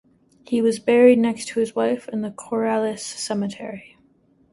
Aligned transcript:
He 0.47 0.63
was 0.63 0.79
buried 0.79 1.19
next 1.19 1.49
to 1.49 1.59
his 1.59 1.75
wife 1.75 2.09
in 2.09 2.23
the 2.23 2.31
Corrales 2.31 3.01
Cemetery. 3.01 3.97